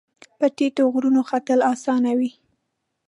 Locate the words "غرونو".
0.93-1.21